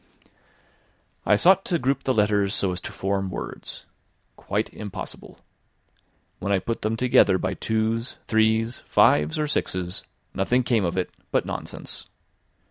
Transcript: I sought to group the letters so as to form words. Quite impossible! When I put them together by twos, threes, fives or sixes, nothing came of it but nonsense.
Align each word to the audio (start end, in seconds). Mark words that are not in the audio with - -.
I 1.27 1.35
sought 1.35 1.63
to 1.65 1.77
group 1.77 2.01
the 2.05 2.11
letters 2.15 2.55
so 2.55 2.71
as 2.71 2.81
to 2.81 2.91
form 2.91 3.29
words. 3.29 3.85
Quite 4.35 4.73
impossible! 4.73 5.37
When 6.39 6.51
I 6.51 6.57
put 6.57 6.81
them 6.81 6.97
together 6.97 7.37
by 7.37 7.53
twos, 7.53 8.15
threes, 8.27 8.79
fives 8.87 9.37
or 9.37 9.45
sixes, 9.45 10.03
nothing 10.33 10.63
came 10.63 10.85
of 10.85 10.97
it 10.97 11.11
but 11.29 11.45
nonsense. 11.45 12.07